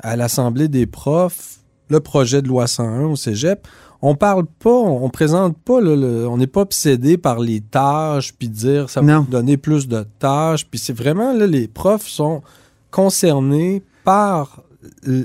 à 0.00 0.16
l'assemblée 0.16 0.68
des 0.68 0.86
profs 0.86 1.56
le 1.88 2.00
projet 2.00 2.42
de 2.42 2.48
loi 2.48 2.66
101 2.66 3.04
au 3.06 3.16
cégep, 3.16 3.66
on 4.02 4.14
parle 4.14 4.44
pas, 4.46 4.70
on, 4.70 5.08
présente 5.08 5.56
pas, 5.58 5.80
le- 5.80 6.28
on 6.28 6.36
n'est 6.36 6.46
pas 6.46 6.60
obsédé 6.60 7.16
par 7.16 7.40
les 7.40 7.60
tâches, 7.60 8.32
puis 8.34 8.48
dire 8.48 8.90
ça 8.90 9.00
va 9.00 9.20
donner 9.28 9.56
plus 9.56 9.88
de 9.88 10.04
tâches, 10.18 10.66
puis 10.66 10.78
c'est 10.78 10.92
vraiment, 10.92 11.32
là, 11.32 11.46
les 11.46 11.66
profs 11.66 12.06
sont 12.06 12.42
concernés 12.90 13.82
par 14.04 14.62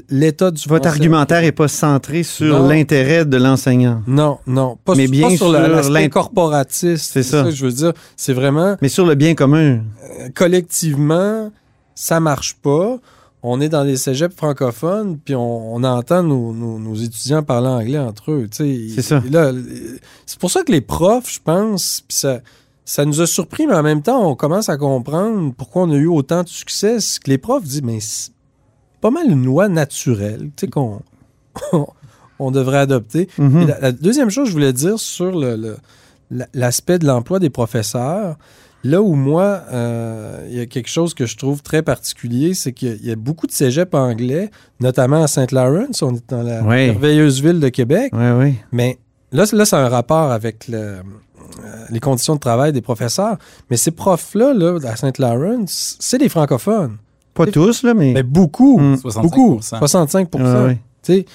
l'état 0.09 0.50
du 0.51 0.67
Votre 0.67 0.85
français. 0.85 0.88
argumentaire 1.01 1.41
n'est 1.41 1.51
pas 1.51 1.67
centré 1.67 2.23
sur 2.23 2.59
l'intérêt 2.63 3.23
de 3.25 3.38
l'enseignant, 3.38 4.01
Non, 4.07 4.39
non, 4.47 4.77
pas, 4.83 4.95
Mais 4.95 5.05
pas 5.05 5.11
bien 5.11 5.38
sur 5.38 5.51
l'aspect 5.51 5.91
l'int- 5.94 6.09
corporatiste. 6.09 7.11
C'est 7.13 7.23
ça. 7.23 7.44
que 7.44 7.51
je 7.51 7.65
veux 7.65 7.71
dire. 7.71 7.94
C'est 8.17 8.33
vraiment 8.33 8.75
mais 8.81 8.89
sur 8.89 9.05
le 9.05 9.13
bien 9.15 9.35
commun. 9.35 9.81
euh, 10.19 10.29
collectivement, 10.35 11.51
ça 11.95 12.19
marche 12.19 12.55
pas. 12.55 12.97
On 13.45 13.59
est 13.59 13.69
dans 13.69 13.83
les 13.83 13.97
cégeps 13.97 14.35
francophones, 14.35 15.17
puis 15.23 15.35
on, 15.35 15.75
on 15.75 15.83
entend 15.83 16.23
nos, 16.23 16.53
nos- 16.53 16.79
nos 16.79 16.95
étudiants 16.95 17.44
parler 17.44 17.67
anglais 17.67 17.99
entre 17.99 18.31
eux. 18.31 18.47
C'est 18.51 19.01
ça. 19.01 19.21
Euh, 19.33 19.61
c'est 20.25 20.39
pour 20.39 20.49
ça 20.49 20.63
que 20.63 20.71
les 20.71 20.79
profs, 20.81 21.31
je 21.33 21.39
pense, 21.44 22.03
puis 22.07 22.17
ça, 22.17 22.39
ça 22.85 23.03
nous 23.06 23.19
a 23.21 23.27
surpris, 23.27 23.67
mais 23.67 23.75
en 23.75 23.83
même 23.83 24.01
temps, 24.01 24.25
on 24.29 24.35
commence 24.35 24.69
à 24.69 24.77
comprendre 24.77 25.53
pourquoi 25.57 25.83
on 25.83 25.91
a 25.91 25.95
eu 25.95 26.07
autant 26.07 26.44
de 26.44 26.47
succès. 26.47 26.97
Que 27.23 27.29
les 27.29 27.38
profs 27.38 27.63
disent, 27.65 27.83
mais 27.83 27.99
pas 29.03 29.11
mal 29.11 29.29
une 29.29 29.44
loi 29.45 29.67
naturelle, 29.69 30.50
tu 30.55 30.61
sais, 30.65 30.67
qu'on 30.67 31.01
on 32.39 32.51
devrait 32.51 32.80
adopter. 32.80 33.28
Mhm. 33.37 33.61
Et 33.61 33.66
la, 33.66 33.80
la 33.80 33.92
deuxième 33.92 34.30
chose 34.30 34.45
que 34.45 34.49
je 34.49 34.54
voulais 34.54 34.73
dire 34.73 34.97
sur 34.99 35.37
le- 35.37 35.56
le- 36.31 36.45
l'aspect 36.54 36.97
de 36.99 37.06
l'emploi 37.06 37.37
des 37.39 37.49
professeurs, 37.51 38.37
là 38.83 39.01
où 39.01 39.13
moi, 39.16 39.61
euh, 39.71 40.47
il 40.49 40.57
y 40.57 40.61
a 40.61 40.66
quelque 40.66 40.89
chose 40.89 41.13
que 41.13 41.25
je 41.25 41.37
trouve 41.37 41.61
très 41.61 41.83
particulier, 41.83 42.54
c'est 42.54 42.71
qu'il 42.73 43.06
y 43.06 43.11
a- 43.11 43.16
beaucoup 43.16 43.45
de 43.45 43.51
cégeps 43.51 43.94
anglais, 43.94 44.49
notamment 44.80 45.21
à 45.23 45.28
Saint-Lawrence, 45.28 46.01
on 46.01 46.16
est 46.16 46.30
dans 46.30 46.42
la 46.44 46.61
Oui. 46.63 46.87
merveilleuse 46.87 47.42
ville 47.42 47.59
de 47.59 47.69
Québec, 47.69 48.11
Oui, 48.16 48.30
oui. 48.39 48.56
mais 48.71 48.97
là, 49.31 49.45
c'est- 49.45 49.56
là 49.56 49.66
c'est 49.66 49.75
un 49.75 49.89
rapport 49.89 50.31
avec 50.31 50.68
le- 50.69 50.78
euh, 50.78 51.01
les 51.92 51.99
conditions 51.99 52.35
de 52.35 52.39
travail 52.39 52.71
des 52.73 52.81
professeurs. 52.81 53.37
Mais 53.69 53.78
ces 53.78 53.92
profs-là, 53.92 54.54
là, 54.54 54.80
à 54.85 54.95
Saint-Lawrence, 54.95 55.97
c'est 55.99 56.18
des 56.18 56.30
francophones. 56.30 56.97
Pas 57.33 57.47
tous, 57.47 57.83
là, 57.83 57.94
mais. 57.94 58.13
Mais 58.13 58.23
beaucoup, 58.23 58.80
Mm. 58.80 58.97
65 58.97 59.21
beaucoup, 59.23 59.59
65 59.61 60.30
Ouais, 60.35 60.42
ouais. 60.42 60.80
tu 61.02 61.13
sais, 61.13 61.25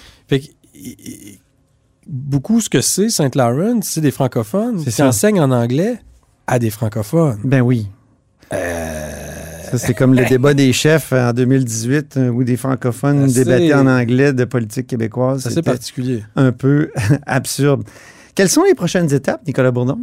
beaucoup 2.07 2.61
ce 2.61 2.69
que 2.71 2.81
c'est 2.81 3.09
Saint-Lawrence, 3.09 3.87
c'est 3.89 4.01
des 4.01 4.11
francophones 4.11 4.81
C'est 4.85 4.93
qui 4.93 5.03
enseignent 5.03 5.41
en 5.41 5.51
anglais 5.51 6.01
à 6.47 6.59
des 6.59 6.71
francophones. 6.71 7.39
Ben 7.45 7.61
oui. 7.61 7.89
Ça, 9.71 9.77
c'est 9.77 9.93
comme 9.93 10.15
le 10.15 10.25
débat 10.25 10.55
des 10.55 10.73
chefs 10.73 11.13
en 11.13 11.33
2018 11.35 12.17
euh, 12.17 12.29
où 12.31 12.43
des 12.43 12.57
francophones 12.57 13.27
débattaient 13.27 13.75
en 13.75 13.87
anglais 13.87 14.33
de 14.33 14.45
politique 14.47 14.87
québécoise. 14.87 15.47
C'est 15.47 15.61
particulier. 15.61 16.25
un 16.37 16.53
peu 16.53 16.91
absurde. 17.27 17.83
Quelles 18.35 18.49
sont 18.49 18.63
les 18.65 18.75
prochaines 18.75 19.13
étapes, 19.13 19.47
Nicolas 19.47 19.71
Bourdon? 19.71 19.99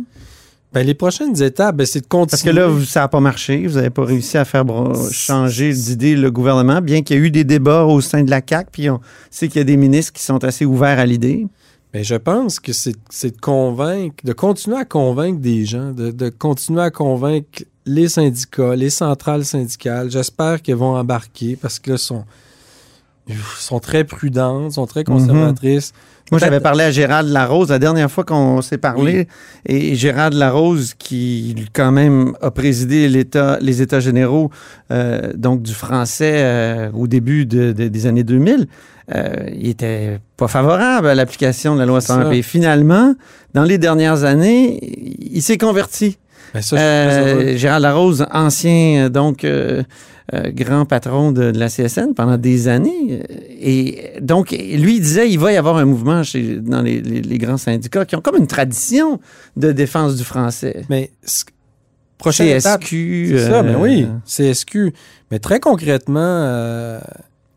Ben, 0.75 0.85
les 0.85 0.93
prochaines 0.93 1.41
étapes, 1.41 1.77
ben, 1.77 1.85
c'est 1.87 2.01
de 2.01 2.05
continuer. 2.07 2.27
Parce 2.31 2.43
que 2.43 2.49
là, 2.49 2.67
vous- 2.67 2.83
ça 2.83 2.99
n'a 2.99 3.07
pas 3.07 3.21
marché. 3.21 3.65
Vous 3.65 3.75
n'avez 3.75 3.89
pas 3.89 4.03
réussi 4.03 4.37
à 4.37 4.43
faire 4.43 4.65
changer 5.09 5.71
d'idée 5.73 6.17
le 6.17 6.29
gouvernement, 6.31 6.81
bien 6.81 7.01
qu'il 7.01 7.15
y 7.15 7.19
ait 7.19 7.23
eu 7.23 7.31
des 7.31 7.45
débats 7.45 7.85
au 7.85 8.01
sein 8.01 8.23
de 8.23 8.29
la 8.29 8.41
CAQ, 8.47 8.69
puis 8.73 8.89
on 8.89 8.99
sait 9.31 9.47
qu'il 9.47 9.59
y 9.59 9.61
a 9.61 9.63
des 9.63 9.77
ministres 9.77 10.11
qui 10.11 10.21
sont 10.21 10.43
assez 10.43 10.65
ouverts 10.65 10.99
à 10.99 11.05
l'idée. 11.05 11.47
Ben, 11.93 12.03
je 12.03 12.15
pense 12.15 12.59
que 12.59 12.73
c'est 12.73 12.91
de 13.31 13.39
convaincre, 13.39 14.15
de 14.25 14.33
continuer 14.33 14.75
à 14.77 14.83
convaincre 14.83 15.39
des 15.39 15.63
gens, 15.65 15.91
de, 15.93 16.11
de 16.11 16.27
continuer 16.27 16.81
à 16.81 16.91
convaincre 16.91 17.63
les 17.85 18.09
syndicats, 18.09 18.75
les 18.75 18.89
centrales 18.89 19.45
syndicales. 19.45 20.11
J'espère 20.11 20.61
qu'ils 20.61 20.75
vont 20.75 20.97
embarquer 20.97 21.55
parce 21.55 21.79
que 21.79 21.91
là, 21.91 21.97
sont, 21.97 22.25
très 23.79 24.03
prudentes, 24.03 24.73
sont 24.73 24.85
très 24.87 25.03
conservatrices. 25.05 25.93
Moi, 26.31 26.39
j'avais 26.39 26.51
Peut-être- 26.53 26.63
parlé 26.63 26.83
à 26.85 26.91
Gérald 26.91 27.29
Larose 27.31 27.69
la 27.69 27.77
dernière 27.79 28.09
fois 28.09 28.23
qu'on 28.23 28.61
s'est 28.63 28.79
parlé. 28.79 29.27
Et 29.67 29.93
Gérald 29.95 30.33
Larose, 30.33 30.93
qui 30.97 31.55
quand 31.71 31.91
même 31.91 32.33
a 32.41 32.49
présidé 32.49 33.07
les 33.07 33.81
États 33.81 33.99
généraux 33.99 34.49
euh, 34.91 35.33
donc 35.35 35.61
du 35.61 35.73
français 35.73 36.33
euh, 36.37 36.89
au 36.93 37.05
début 37.07 37.45
de- 37.45 37.73
de- 37.73 37.87
des 37.89 38.07
années 38.07 38.23
2000, 38.23 38.65
euh, 39.13 39.33
il 39.53 39.69
était 39.69 40.19
pas 40.35 40.47
favorable 40.47 41.07
à 41.07 41.13
l'application 41.13 41.75
de 41.75 41.79
la 41.79 41.85
loi 41.85 42.01
C'est 42.01 42.07
ça. 42.07 42.23
101. 42.23 42.31
Et 42.31 42.41
finalement, 42.41 43.13
dans 43.53 43.63
les 43.63 43.77
dernières 43.77 44.23
années, 44.23 44.79
il 45.31 45.43
s'est 45.43 45.59
converti. 45.59 46.17
Ben, 46.55 46.61
ça, 46.63 47.55
Gérald 47.55 47.83
Larose, 47.83 48.25
ancien 48.31 49.09
donc 49.11 49.45
euh, 50.33 50.51
grand 50.51 50.85
patron 50.85 51.31
de, 51.31 51.51
de 51.51 51.59
la 51.59 51.67
CSN 51.69 52.13
pendant 52.15 52.37
des 52.37 52.67
années, 52.67 53.21
euh, 53.29 53.35
et 53.59 54.13
donc 54.21 54.51
lui 54.51 54.95
il 54.95 55.01
disait 55.01 55.29
il 55.29 55.37
va 55.37 55.51
y 55.53 55.57
avoir 55.57 55.77
un 55.77 55.85
mouvement 55.85 56.23
chez, 56.23 56.57
dans 56.57 56.81
les, 56.81 56.99
les- 57.01 57.21
les 57.21 57.37
grands 57.37 57.57
syndicats 57.57 58.05
qui 58.05 58.15
ont 58.15 58.21
comme 58.21 58.37
une 58.37 58.47
tradition 58.47 59.19
de 59.55 59.71
défense 59.71 60.15
du 60.15 60.23
français. 60.23 60.83
Mais 60.89 61.11
prochaine 62.17 62.47
étape, 62.57 62.81
CSQ. 62.81 63.27
c'est 63.37 63.43
ça, 63.49 63.59
euh, 63.59 63.63
mais 63.63 63.75
oui, 63.75 64.07
CSQ. 64.25 64.93
Mais 65.31 65.39
très 65.39 65.59
concrètement, 65.59 66.19
euh, 66.21 66.99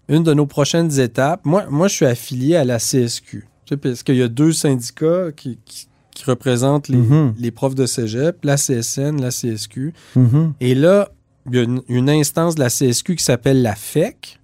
une 0.09 0.23
de 0.23 0.35
nos 0.35 0.47
prochaines 0.47 0.99
étapes, 1.01 1.41
moi, 1.45 1.65
moi 1.71 1.89
je 1.89 1.95
suis 1.95 2.07
affilié 2.07 2.57
à 2.57 2.65
la 2.65 2.79
CSQ. 2.79 3.47
Tu 3.65 3.75
sais, 3.75 3.77
parce 3.77 4.03
qu'il 4.03 4.17
y 4.17 4.23
a 4.23 4.29
deux 4.29 4.53
syndicats 4.53 5.27
qui, 5.37 5.59
qui- 5.65 5.87
qui 6.15 6.25
représentent 6.25 6.89
les, 6.89 6.97
Mhm. 6.99 7.35
les 7.39 7.53
profs 7.53 7.77
de 7.77 7.87
cégep, 7.87 8.39
la 8.45 8.57
CSN, 8.57 9.21
la 9.21 9.31
CSQ. 9.31 9.93
mhm. 10.17 10.53
Et 10.61 10.75
là, 10.75 11.11
il 11.51 11.57
y 11.57 11.61
a 11.61 11.63
une, 11.65 11.83
une 11.89 12.11
instance 12.11 12.55
de 12.55 12.61
la 12.61 12.69
CSQ 12.71 13.17
qui 13.17 13.25
s'appelle 13.25 13.63
la 13.63 13.75
FEC. 13.75 14.39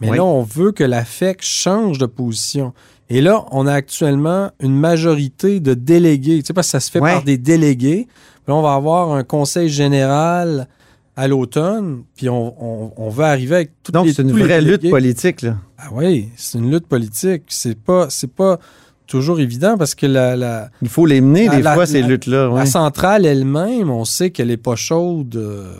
Mais 0.00 0.10
Oui. 0.10 0.16
là, 0.16 0.24
on 0.24 0.42
veut 0.42 0.72
que 0.72 0.84
la 0.84 1.04
FEC 1.04 1.38
change 1.42 1.98
de 1.98 2.06
position. 2.06 2.72
Et 3.10 3.20
là, 3.20 3.44
on 3.50 3.66
a 3.66 3.72
actuellement 3.74 4.50
une 4.60 4.74
majorité 4.74 5.60
de 5.60 5.74
délégués. 5.74 6.40
Tu 6.40 6.46
sais, 6.46 6.52
parce 6.54 6.68
que 6.68 6.70
ça 6.72 6.80
se 6.80 6.90
fait 6.90 7.00
par 7.00 7.22
des 7.24 7.36
délégués. 7.38 8.06
Puis 8.06 8.44
là, 8.48 8.54
on 8.54 8.62
va 8.62 8.74
avoir 8.74 9.12
un 9.12 9.24
conseil 9.24 9.68
général 9.68 10.68
à 11.16 11.28
l'automne. 11.28 12.04
Puis 12.16 12.28
on, 12.28 12.54
on- 12.62 12.92
on 12.96 13.08
va 13.10 13.26
arriver 13.28 13.56
avec 13.56 13.72
toutes 13.82 13.94
Donc 13.94 14.06
les 14.06 14.12
c'est 14.14 14.22
une 14.22 14.32
vraie 14.32 14.60
lutte 14.62 14.88
politique 14.88 15.42
là. 15.42 15.56
Ah 15.76 15.88
oui, 15.92 16.28
c'est 16.36 16.58
une 16.58 16.70
lutte 16.70 16.86
politique. 16.86 17.42
C'est 17.48 17.76
pas, 17.78 18.06
c'est 18.10 18.32
pas 18.32 18.58
toujours 19.06 19.40
évident 19.40 19.76
parce 19.76 19.94
que 19.96 20.06
la, 20.06 20.36
la, 20.36 20.70
Il 20.80 20.88
faut 20.88 21.04
les 21.04 21.20
mener 21.20 21.48
des 21.48 21.62
la- 21.62 21.74
fois 21.74 21.84
ces 21.84 22.00
la- 22.00 22.06
luttes 22.08 22.26
là. 22.26 22.48
la 22.54 22.64
centrale 22.64 23.26
elle-même, 23.26 23.90
on 23.90 24.04
sait 24.04 24.30
qu'elle 24.30 24.50
est 24.52 24.56
pas 24.56 24.76
chaude. 24.76 25.34
euh, 25.36 25.72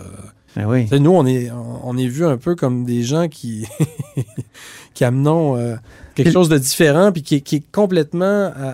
Ben 0.57 0.67
oui. 0.67 0.89
Sais, 0.89 0.99
nous, 0.99 1.13
on 1.13 1.25
est, 1.27 1.51
on 1.51 1.97
est 1.97 2.09
vu 2.09 2.25
un 2.27 2.37
peu 2.37 2.55
comme 2.57 2.85
des 2.85 3.03
gens 3.03 3.29
qui, 3.29 3.67
qui 4.95 5.05
amenons 5.05 5.57
euh, 5.57 5.77
quelque 6.15 6.33
chose 6.33 6.49
de 6.49 6.59
différent 6.59 7.13
puis 7.13 7.23
qui, 7.23 7.37
est- 7.37 7.41
qui 7.41 7.57
est 7.57 7.71
complètement 7.73 8.25
euh, 8.27 8.73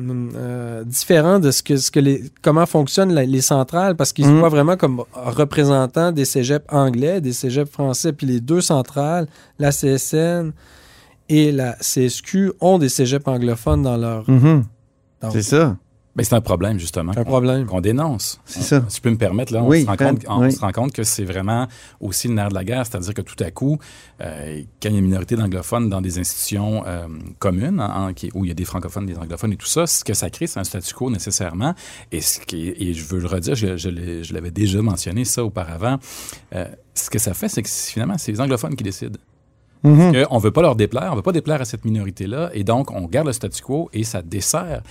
euh, 0.00 0.84
différent 0.84 1.38
de 1.38 1.50
ce 1.50 1.62
que, 1.62 1.76
ce 1.76 1.90
que 1.90 2.00
les, 2.00 2.24
comment 2.42 2.66
fonctionnent 2.66 3.12
la- 3.12 3.24
les 3.24 3.40
centrales 3.40 3.94
parce 3.96 4.12
qu'ils 4.12 4.24
se 4.24 4.30
Mhm. 4.30 4.38
voient 4.38 4.48
vraiment 4.48 4.76
comme 4.76 5.02
représentants 5.12 6.12
des 6.12 6.24
cégeps 6.24 6.64
anglais, 6.70 7.20
des 7.20 7.32
cégeps 7.32 7.70
français. 7.70 8.12
Puis 8.12 8.26
les 8.26 8.40
deux 8.40 8.60
centrales, 8.60 9.26
la 9.58 9.70
CSN 9.70 10.52
et 11.28 11.52
la 11.52 11.76
CSQ, 11.80 12.52
ont 12.60 12.78
des 12.78 12.88
cégeps 12.88 13.26
anglophones 13.28 13.82
dans 13.82 13.96
leur 13.96 14.28
Mhm. 14.28 14.64
dans- 15.20 15.30
C'est 15.30 15.42
ça. 15.42 15.76
Ben, 16.14 16.24
c'est 16.24 16.34
un 16.34 16.42
problème, 16.42 16.78
justement. 16.78 17.12
Un 17.12 17.14
qu'on- 17.14 17.24
problème. 17.24 17.64
Qu'on 17.66 17.80
dénonce. 17.80 18.38
C'est 18.44 18.60
ça. 18.60 18.84
Si 18.88 18.98
je 18.98 19.00
peux 19.00 19.08
me 19.10 19.16
permettre, 19.16 19.50
là, 19.52 19.62
on, 19.62 19.68
Oui, 19.68 19.82
se, 19.82 19.86
rend 19.86 19.96
compte, 19.96 20.24
on 20.28 20.40
oui. 20.42 20.52
se 20.52 20.60
rend 20.60 20.70
compte 20.72 20.92
que 20.92 21.04
c'est 21.04 21.24
vraiment 21.24 21.68
aussi 22.00 22.28
le 22.28 22.34
nerf 22.34 22.50
de 22.50 22.54
la 22.54 22.64
guerre, 22.64 22.84
c'est-à-dire 22.84 23.14
que 23.14 23.22
tout 23.22 23.42
à 23.42 23.50
coup, 23.50 23.78
euh, 24.20 24.60
quand 24.82 24.90
il 24.90 24.92
y 24.92 24.96
a 24.96 24.98
une 24.98 25.06
minorité 25.06 25.36
d'anglophones 25.36 25.88
dans 25.88 26.02
des 26.02 26.18
institutions 26.18 26.84
euh, 26.86 27.06
communes, 27.38 27.82
qui- 28.14 28.30
où 28.34 28.44
il 28.44 28.48
y 28.48 28.50
a 28.50 28.54
des 28.54 28.66
francophones, 28.66 29.06
des 29.06 29.16
anglophones 29.16 29.52
et 29.54 29.56
tout 29.56 29.66
ça, 29.66 29.86
ce 29.86 30.04
que 30.04 30.12
ça 30.12 30.28
crée, 30.28 30.46
c'est 30.46 30.60
un 30.60 30.64
statu 30.64 30.92
quo 30.92 31.10
nécessairement. 31.10 31.74
Et, 32.12 32.20
ce 32.20 32.40
qui, 32.40 32.68
et 32.68 32.92
je 32.92 33.04
veux 33.06 33.18
le 33.20 33.26
redire, 33.26 33.54
je 33.54 34.34
l'avais 34.34 34.50
déjà 34.50 34.82
mentionné 34.82 35.24
ça 35.24 35.42
auparavant, 35.44 35.96
euh, 36.54 36.66
ce 36.94 37.08
que 37.08 37.18
ça 37.18 37.32
fait, 37.32 37.48
c'est 37.48 37.62
que 37.62 37.70
finalement, 37.70 38.18
c'est 38.18 38.32
les 38.32 38.40
anglophones 38.42 38.76
qui 38.76 38.84
décident. 38.84 39.18
Mhm. 39.84 40.26
On 40.30 40.36
ne 40.38 40.42
veut 40.42 40.50
pas 40.50 40.62
leur 40.62 40.76
déplaire, 40.76 41.08
on 41.08 41.12
ne 41.12 41.16
veut 41.16 41.22
pas 41.22 41.32
déplaire 41.32 41.60
à 41.60 41.64
cette 41.64 41.84
minorité-là, 41.84 42.50
et 42.54 42.62
donc 42.64 42.90
on 42.90 43.06
garde 43.06 43.26
le 43.26 43.32
statu 43.32 43.62
quo 43.62 43.90
et 43.92 44.04
ça 44.04 44.22
dessert 44.22 44.82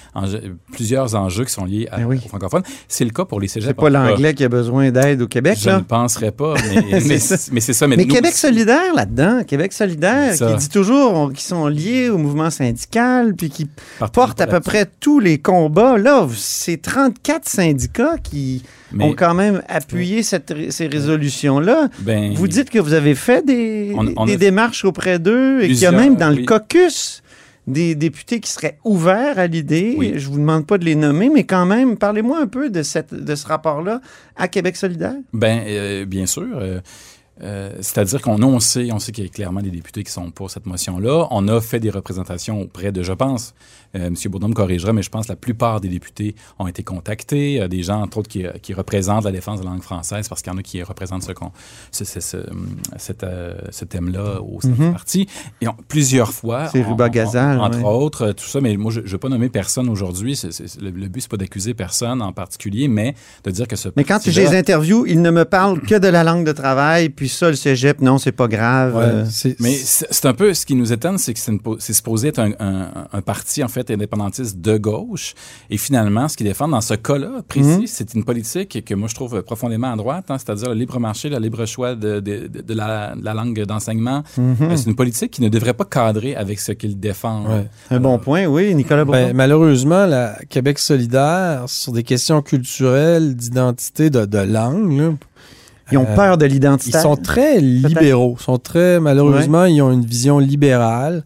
plusieurs 0.71 1.15
enjeux 1.15 1.45
qui 1.45 1.53
sont 1.53 1.65
liés 1.65 1.87
à- 1.91 1.97
Ben 1.97 2.05
oui. 2.05 2.19
aux 2.25 2.27
francophones. 2.29 2.63
C'est 2.87 3.05
le 3.05 3.11
cas 3.11 3.25
pour 3.25 3.39
les 3.39 3.47
cégeps. 3.47 3.67
C'est 3.69 3.73
pas 3.73 3.89
l'anglais 3.89 4.33
qui 4.33 4.43
a 4.43 4.49
besoin 4.49 4.91
d'aide 4.91 5.21
au 5.21 5.27
Québec 5.27 5.57
Je 5.61 5.69
là. 5.69 5.77
ne 5.77 5.83
penserais 5.83 6.31
pas, 6.31 6.53
mais, 6.91 6.99
C'est 6.99 7.07
mais, 7.07 7.19
ça. 7.19 7.35
mais 7.51 7.59
c'est 7.61 7.73
ça. 7.73 7.87
Mais, 7.87 7.95
Mais 7.97 8.05
nous 8.05 8.13
Québec 8.13 8.33
solidaire 8.33 8.93
là-dedans, 8.95 9.43
Québec 9.45 9.73
solidaire, 9.73 10.33
qui 10.35 10.55
dit 10.57 10.69
toujours 10.69 11.29
qu'ils 11.29 11.39
sont 11.41 11.67
liés 11.67 12.09
au 12.09 12.17
mouvement 12.17 12.49
syndical, 12.49 13.33
puis 13.35 13.49
qui 13.49 13.67
porte 14.13 14.41
à 14.41 14.47
peu 14.47 14.59
près 14.59 14.85
tous 14.99 15.19
les 15.19 15.37
combats. 15.39 15.97
Là, 15.97 16.27
c'est 16.35 16.81
34 16.81 17.47
syndicats 17.47 18.17
qui 18.21 18.63
Mais, 18.91 19.05
ont 19.05 19.13
quand 19.13 19.33
même 19.33 19.61
appuyé 19.69 20.23
cette 20.23 20.53
ces 20.71 20.87
résolutions-là. 20.87 21.87
ben, 21.99 22.33
Vous 22.33 22.47
dites 22.47 22.69
que 22.69 22.79
vous 22.79 22.93
avez 22.93 23.15
fait 23.15 23.45
des, 23.45 23.93
On- 23.95 24.13
on 24.17 24.25
des 24.25 24.33
a- 24.35 24.37
auprès 24.85 25.19
d'eux 25.19 25.61
et 25.63 25.67
qu'il 25.67 25.79
y 25.79 25.85
a 25.85 25.91
même 25.91 26.15
dans 26.15 26.29
le 26.29 26.45
caucus 26.45 27.21
des 27.67 27.95
députés 27.95 28.39
qui 28.39 28.49
seraient 28.49 28.77
ouverts 28.83 29.37
à 29.37 29.47
l'idée. 29.47 29.95
Oui. 29.97 30.13
Je 30.15 30.27
vous 30.29 30.39
demande 30.39 30.65
pas 30.65 30.77
de 30.77 30.85
les 30.85 30.95
nommer, 30.95 31.29
mais 31.29 31.43
quand 31.43 31.65
même, 31.65 31.97
parlez-moi 31.97 32.39
un 32.41 32.47
peu 32.47 32.69
de, 32.69 32.83
cette, 32.83 33.13
de 33.13 33.35
ce 33.35 33.47
rapport-là 33.47 34.01
à 34.35 34.47
Québec 34.47 34.75
solidaire. 34.75 35.15
Ben, 35.33 35.61
euh, 35.67 36.05
bien 36.05 36.25
sûr. 36.25 36.47
euh, 36.55 36.79
euh, 37.43 37.71
C'est-à-dire 37.79 38.21
qu'on 38.21 38.41
on 38.41 38.59
sait, 38.59 38.91
on 38.91 38.99
sait 38.99 39.11
qu'il 39.11 39.23
y 39.23 39.27
a 39.27 39.29
clairement 39.29 39.61
des 39.61 39.71
députés 39.71 40.03
qui 40.03 40.11
sont 40.11 40.31
pour 40.31 40.49
cette 40.51 40.65
motion-là. 40.65 41.27
On 41.31 41.47
a 41.47 41.61
fait 41.61 41.79
des 41.79 41.89
représentations 41.89 42.61
auprès 42.61 42.91
de, 42.91 43.03
je 43.03 43.13
pense, 43.13 43.53
M. 43.93 44.13
Bourdon 44.29 44.47
me 44.49 44.53
corrigera, 44.53 44.93
mais 44.93 45.01
je 45.01 45.09
pense 45.09 45.25
que 45.27 45.31
la 45.31 45.35
plupart 45.35 45.81
des 45.81 45.89
députés 45.89 46.35
ont 46.59 46.67
été 46.67 46.83
contactés. 46.83 47.61
Euh, 47.61 47.67
des 47.67 47.83
gens, 47.83 48.01
entre 48.01 48.19
autres, 48.19 48.29
qui, 48.29 48.45
qui 48.61 48.73
représentent 48.73 49.25
la 49.25 49.31
défense 49.31 49.59
de 49.59 49.65
la 49.65 49.71
langue 49.71 49.81
française, 49.81 50.27
parce 50.29 50.41
qu'il 50.41 50.51
y 50.51 50.55
en 50.55 50.59
a 50.59 50.63
qui 50.63 50.81
représentent 50.83 51.23
ce, 51.23 51.31
qu'on- 51.33 51.51
ce, 51.91 52.05
ce, 52.05 52.19
ce, 52.19 52.37
cet, 52.97 53.23
euh, 53.23 53.53
ce 53.69 53.85
thème-là 53.85 54.41
au 54.41 54.61
sein 54.61 54.69
Mhm. 54.69 54.75
du 54.87 54.91
parti. 54.91 55.27
Et 55.61 55.67
on- 55.67 55.75
plusieurs 55.87 56.31
fois, 56.31 56.69
C'est 56.69 56.81
Ruba 56.83 57.09
Gazal, 57.09 57.59
entre 57.59 57.79
ouais. 57.79 57.83
autres, 57.85 58.27
euh, 58.27 58.33
tout 58.33 58.45
ça, 58.45 58.61
mais 58.61 58.77
moi, 58.77 58.91
je 58.91 59.01
ne 59.01 59.05
vais 59.07 59.17
pas 59.17 59.29
nommer 59.29 59.49
personne 59.49 59.89
aujourd'hui. 59.89 60.39
Le, 60.81 60.89
le 60.89 61.07
but, 61.07 61.21
c'est 61.21 61.31
pas 61.31 61.37
d'accuser 61.37 61.73
personne 61.73 62.21
en 62.21 62.31
particulier, 62.33 62.87
mais 62.87 63.15
de 63.43 63.51
dire 63.51 63.67
que 63.67 63.75
ce 63.75 63.89
Mais 63.95 64.03
quand 64.03 64.19
j'ai 64.23 64.31
parti-là- 64.31 64.51
les 64.51 64.57
interviews, 64.57 65.05
ils 65.05 65.21
ne 65.21 65.31
me 65.31 65.43
parlent 65.45 65.81
que 65.81 65.95
de 65.95 66.07
la 66.07 66.23
langue 66.23 66.45
de 66.45 66.51
travail, 66.51 67.09
puis 67.09 67.29
ça, 67.29 67.49
le 67.49 67.55
cégep, 67.55 68.01
non, 68.01 68.17
c'est 68.17 68.31
pas 68.31 68.47
grave. 68.47 68.95
Ouais, 68.95 69.01
Euh, 69.03 69.53
Mais 69.59 69.73
c'est 69.73 70.25
un 70.25 70.33
peu 70.33 70.53
ce 70.53 70.65
qui 70.65 70.75
nous 70.75 70.93
étonne, 70.93 71.17
c'est 71.17 71.33
que 71.33 71.39
c'est 71.79 71.93
supposé 71.93 72.29
être 72.29 72.39
un, 72.39 72.51
un- 72.59 73.07
un 73.11 73.21
parti 73.21 73.63
en 73.63 73.67
fait 73.67 73.80
indépendantiste 73.89 74.59
de 74.61 74.77
gauche, 74.77 75.33
et 75.69 75.77
finalement, 75.77 76.27
ce 76.27 76.37
qu'ils 76.37 76.45
défendent 76.47 76.71
dans 76.71 76.81
ce 76.81 76.93
cas-là 76.93 77.41
précis, 77.47 77.63
Mhm. 77.79 77.87
c'est 77.87 78.13
une 78.13 78.23
politique 78.23 78.83
que 78.85 78.93
moi 78.93 79.07
je 79.07 79.15
trouve 79.15 79.41
profondément 79.41 79.91
à 79.91 79.95
droite, 79.95 80.25
hein, 80.29 80.37
c'est-à-dire 80.37 80.69
le 80.69 80.75
libre 80.75 80.99
marché, 80.99 81.29
le 81.29 81.37
libre 81.39 81.65
choix 81.65 81.95
de, 81.95 82.19
de- 82.19 82.47
de- 82.47 82.61
de 82.61 82.73
la, 82.73 83.15
de 83.15 83.23
la 83.25 83.33
langue 83.33 83.63
d'enseignement. 83.63 84.23
mhm. 84.37 84.55
Euh, 84.61 84.75
C'est 84.75 84.89
une 84.89 84.95
politique 84.95 85.31
qui 85.31 85.41
ne 85.41 85.49
devrait 85.49 85.73
pas 85.73 85.85
cadrer 85.85 86.35
avec 86.35 86.59
ce 86.59 86.73
qu'ils 86.73 86.99
défendent. 86.99 87.47
Ouais. 87.47 87.67
Un 87.89 87.99
bon 87.99 88.19
point, 88.19 88.45
oui, 88.45 88.75
Nicolas. 88.75 89.05
Ben, 89.05 89.33
malheureusement, 89.33 90.05
la 90.05 90.35
Québec 90.49 90.77
solidaire, 90.77 91.63
sur 91.67 91.93
des 91.93 92.03
questions 92.03 92.41
culturelles, 92.41 93.35
d'identité, 93.35 94.09
de, 94.09 94.25
de 94.25 94.37
langue, 94.39 94.91
là, 94.99 95.09
ils 95.91 95.97
ont 95.97 96.05
euh, 96.07 96.15
peur 96.15 96.37
de 96.37 96.45
ils 96.45 96.53
l'identité. 96.53 96.99
sont 96.99 97.15
très 97.17 97.59
libéraux. 97.59 98.35
Ils 98.39 98.43
sont 98.43 98.57
très, 98.57 98.99
malheureusement, 98.99 99.65
ils 99.65 99.81
ont 99.81 99.91
une 99.91 100.05
vision 100.05 100.39
libérale 100.39 101.23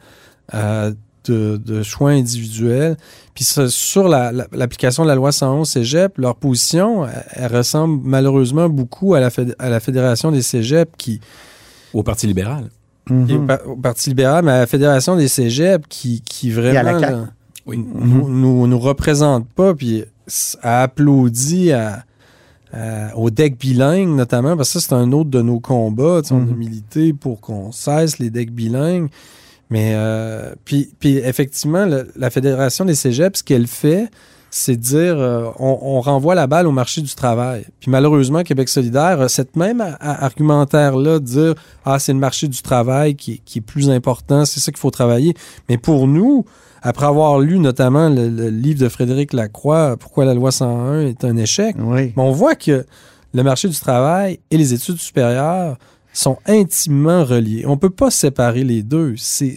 euh, 0.53 0.91
de, 1.25 1.57
de 1.57 1.83
choix 1.83 2.11
individuels. 2.11 2.97
Puis 3.33 3.43
ça, 3.43 3.67
sur 3.69 4.07
la- 4.07 4.31
la- 4.31 4.47
l'application 4.51 5.03
de 5.03 5.07
la 5.09 5.15
loi 5.15 5.31
111 5.31 5.67
Cégep, 5.69 6.17
leur 6.17 6.35
position, 6.35 7.05
elle, 7.05 7.25
elle 7.33 7.55
ressemble 7.57 8.01
malheureusement 8.03 8.69
beaucoup 8.69 9.13
à 9.15 9.19
la, 9.19 9.29
féd- 9.29 9.55
à 9.59 9.69
la 9.69 9.79
Fédération 9.79 10.31
des 10.31 10.41
Cégeps 10.41 10.91
qui, 10.97 11.19
Au 11.93 12.03
Parti 12.03 12.27
libéral. 12.27 12.69
Mhm. 13.09 13.31
au, 13.31 13.39
pa- 13.45 13.61
au 13.65 13.75
Parti 13.75 14.09
libéral, 14.09 14.43
mais 14.45 14.51
à 14.51 14.59
la 14.59 14.67
Fédération 14.67 15.15
des 15.15 15.27
Cégeps 15.27 15.85
qui, 15.89 16.21
qui 16.21 16.49
vraiment 16.51 16.79
à 16.79 16.83
la 16.83 16.99
CAQ. 16.99 17.11
là, 17.13 17.25
Oui. 17.67 17.77
nous, 17.93 18.29
nous, 18.29 18.67
nous 18.67 18.79
représente 18.79 19.47
pas, 19.49 19.73
puis 19.75 20.03
a 20.63 20.81
applaudi 20.83 21.71
à, 21.71 22.03
à- 22.73 23.15
au 23.15 23.29
deck 23.29 23.59
bilingue 23.59 24.09
notamment, 24.09 24.57
parce 24.57 24.73
que 24.73 24.79
ça, 24.79 24.87
c'est 24.89 24.95
un 24.95 25.11
autre 25.11 25.29
de 25.29 25.41
nos 25.41 25.59
combats. 25.59 26.21
On 26.31 26.37
a 26.37 26.39
Mhm. 26.39 26.55
milité 26.55 27.13
pour 27.13 27.41
qu'on 27.41 27.71
cesse 27.71 28.17
les 28.19 28.29
decks 28.29 28.51
bilingues. 28.51 29.09
Mais, 29.69 29.93
euh, 29.95 30.53
puis, 30.63 30.89
puis 30.99 31.17
effectivement, 31.17 31.85
le- 31.85 32.11
la 32.15 32.29
Fédération 32.29 32.85
des 32.85 32.95
cégeps, 32.95 33.39
ce 33.39 33.43
qu'elle 33.43 33.67
fait, 33.67 34.09
c'est 34.51 34.77
dire 34.77 35.15
euh, 35.17 35.49
on, 35.59 35.77
on 35.81 36.01
renvoie 36.01 36.33
la 36.35 36.47
balle 36.47 36.67
au 36.67 36.71
marché 36.71 37.01
du 37.01 37.13
travail. 37.13 37.65
Puis 37.79 37.91
malheureusement, 37.91 38.43
Québec 38.43 38.69
solidaire 38.69 39.19
a 39.21 39.27
cette 39.27 39.55
même 39.57 39.81
argumentaire-là 39.99 41.19
de 41.19 41.25
dire 41.25 41.55
ah, 41.83 41.99
c'est 41.99 42.13
le 42.13 42.19
marché 42.19 42.47
du 42.47 42.61
travail 42.61 43.15
qui, 43.15 43.33
est- 43.33 43.41
qui 43.45 43.59
est 43.59 43.61
plus 43.61 43.89
important, 43.89 44.45
c'est 44.45 44.59
ça 44.59 44.71
qu'il 44.71 44.79
faut 44.79 44.91
travailler. 44.91 45.33
Mais 45.69 45.77
pour 45.77 46.07
nous, 46.07 46.45
après 46.81 47.05
avoir 47.05 47.39
lu 47.39 47.59
notamment 47.59 48.09
le, 48.09 48.29
le 48.29 48.49
livre 48.49 48.79
de 48.79 48.89
Frédéric 48.89 49.33
Lacroix, 49.33 49.97
Pourquoi 49.99 50.25
la 50.25 50.33
loi 50.33 50.51
101 50.51 51.01
est 51.07 51.23
un 51.25 51.35
échec, 51.37 51.75
Oui. 51.79 52.13
mais 52.15 52.23
on 52.23 52.31
voit 52.31 52.55
que 52.55 52.85
le 53.33 53.43
marché 53.43 53.67
du 53.67 53.77
travail 53.79 54.39
et 54.51 54.57
les 54.57 54.73
études 54.73 54.97
supérieures 54.99 55.77
sont 56.17 56.37
intimement 56.47 57.23
reliés. 57.25 57.65
On 57.67 57.77
peut 57.77 57.89
pas 57.89 58.09
séparer 58.11 58.63
les 58.63 58.83
deux. 58.83 59.15
C'est 59.17 59.55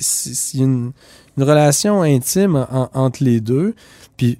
une, 0.54 0.92
une 1.36 1.42
relation 1.42 2.02
intime 2.02 2.66
en- 2.70 2.90
entre 2.94 3.22
les 3.24 3.40
deux. 3.40 3.74
Puis 4.16 4.38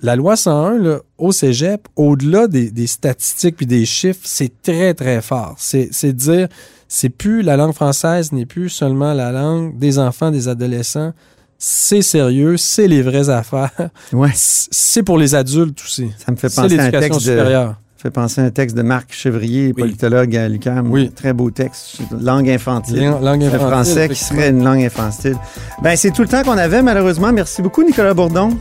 la 0.00 0.16
loi 0.16 0.36
101, 0.36 0.78
là, 0.78 1.00
au 1.18 1.32
cégep, 1.32 1.88
au-delà 1.96 2.46
des, 2.46 2.70
des 2.70 2.86
statistiques 2.86 3.56
puis 3.56 3.66
des 3.66 3.84
chiffres, 3.84 4.20
c'est 4.24 4.62
très, 4.62 4.94
très 4.94 5.20
fort. 5.20 5.56
C'est 5.58 6.12
dire, 6.12 6.48
c'est 6.88 7.08
plus 7.10 7.42
la 7.42 7.56
langue 7.56 7.74
française 7.74 8.32
n'est 8.32 8.46
plus 8.46 8.68
seulement 8.70 9.12
la 9.12 9.32
langue 9.32 9.78
des 9.78 9.98
enfants, 9.98 10.30
des 10.30 10.48
adolescents. 10.48 11.12
C'est 11.60 12.02
sérieux, 12.02 12.56
c'est 12.56 12.86
les 12.86 13.02
vraies 13.02 13.28
affaires. 13.30 13.72
Ouais. 14.12 14.30
C'est 14.34 15.02
pour 15.02 15.18
les 15.18 15.34
adultes 15.34 15.80
aussi. 15.84 16.08
Ça 16.24 16.30
me 16.30 16.36
fait 16.36 16.48
C'est 16.48 16.62
penser 16.62 16.78
à 16.78 16.82
un 16.82 16.84
l'éducation 16.86 17.14
texte 17.16 17.26
de, 17.26 17.32
supérieure. 17.32 17.80
Fait 18.00 18.10
penser 18.10 18.40
à 18.40 18.44
un 18.44 18.50
texte 18.50 18.76
de 18.76 18.82
Marc 18.82 19.12
Chevrier, 19.12 19.72
politologue 19.72 20.36
à 20.36 20.48
l'UQAM. 20.48 20.88
Oui. 20.90 21.10
Très 21.10 21.32
beau 21.32 21.50
texte. 21.50 21.98
Langue 22.20 22.48
infantile. 22.48 23.02
Langue- 23.04 23.22
langue 23.22 23.40
Le 23.42 23.46
infantile, 23.48 23.66
français 23.68 24.08
qui 24.08 24.14
serait 24.24 24.50
une 24.50 24.62
langue 24.62 24.82
infantile. 24.84 25.36
Ben, 25.82 25.96
c'est 25.96 26.12
tout 26.12 26.22
le 26.22 26.28
temps 26.28 26.42
qu'on 26.44 26.58
avait, 26.58 26.82
malheureusement. 26.82 27.32
Merci 27.32 27.60
beaucoup, 27.60 27.82
Nicolas 27.82 28.14
Bourdon, 28.14 28.56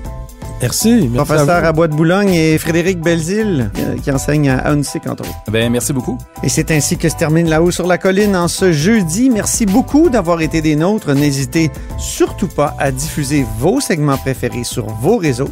Merci. 0.59 0.89
merci 1.03 1.09
professeur 1.09 1.63
à. 1.65 1.71
Bois 1.71 1.87
de 1.87 1.93
Boulogne, 1.95 2.33
et 2.33 2.57
Frédéric 2.57 2.99
Belzile, 2.99 3.69
euh, 3.77 3.95
qui 4.03 4.11
enseigne 4.11 4.49
à 4.49 4.71
UNSIC, 4.73 5.05
entre 5.05 5.21
autres. 5.21 5.51
Ben, 5.51 5.71
merci 5.71 5.93
beaucoup. 5.93 6.17
Et 6.41 6.49
c'est 6.49 6.71
ainsi 6.71 6.97
que 6.97 7.07
se 7.07 7.15
termine 7.15 7.47
là-haut 7.47 7.69
sur 7.69 7.85
la 7.85 7.99
colline 7.99 8.35
en 8.35 8.47
ce 8.47 8.71
jeudi. 8.71 9.29
Merci 9.29 9.67
beaucoup 9.67 10.09
d'avoir 10.09 10.41
été 10.41 10.63
des 10.63 10.75
nôtres. 10.75 11.13
N'hésitez 11.13 11.69
surtout 11.99 12.47
pas 12.47 12.75
à 12.79 12.89
diffuser 12.91 13.45
vos 13.59 13.79
segments 13.81 14.17
préférés 14.17 14.63
sur 14.63 14.87
vos 14.87 15.17
réseaux. 15.17 15.49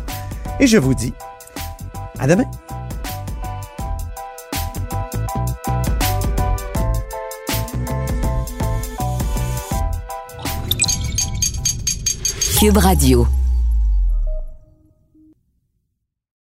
Et 0.60 0.65
je 0.65 0.77
vous 0.80 0.96
dis 0.96 1.13
à 2.18 2.25
demain. 2.25 2.46
Cube 12.57 12.77
Radio. 12.77 13.44